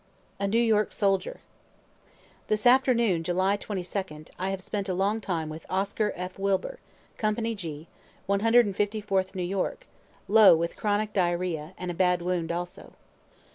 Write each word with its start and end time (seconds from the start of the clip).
A 0.39 0.47
NEW 0.47 0.59
YORK 0.63 0.91
SOLDIER 0.93 1.41
This 2.47 2.65
afternoon, 2.65 3.21
July 3.23 3.55
22d, 3.55 4.31
I 4.39 4.49
have 4.49 4.63
spent 4.63 4.89
a 4.89 4.95
long 4.95 5.21
time 5.21 5.47
with 5.47 5.67
Oscar 5.69 6.11
F. 6.15 6.39
Wilber, 6.39 6.79
company 7.17 7.53
G, 7.53 7.87
154th 8.27 9.35
New 9.35 9.43
York, 9.43 9.85
low 10.27 10.55
with 10.55 10.75
chronic 10.75 11.13
diarrhoea, 11.13 11.73
and 11.77 11.91
a 11.91 11.93
bad 11.93 12.23
wound 12.23 12.51
also. 12.51 12.93